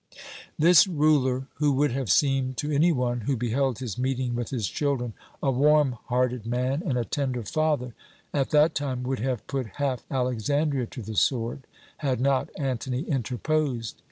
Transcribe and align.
"This 0.57 0.87
ruler, 0.87 1.45
who 1.57 1.73
would 1.73 1.91
have 1.91 2.09
seemed 2.09 2.57
to 2.57 2.71
any 2.71 2.91
one 2.91 3.21
who 3.21 3.37
beheld 3.37 3.77
his 3.77 3.99
meeting 3.99 4.33
with 4.33 4.49
his 4.49 4.67
children 4.67 5.13
a 5.43 5.51
warm 5.51 5.91
hearted 6.05 6.43
man 6.47 6.81
and 6.83 6.97
a 6.97 7.05
tender 7.05 7.43
father, 7.43 7.93
at 8.33 8.49
that 8.49 8.73
time 8.73 9.03
would 9.03 9.19
have 9.19 9.45
put 9.45 9.75
half 9.77 10.03
Alexandria 10.09 10.87
to 10.87 11.03
the 11.03 11.15
sword, 11.15 11.67
had 11.97 12.19
not 12.19 12.49
Antony 12.57 13.03
interposed. 13.03 13.97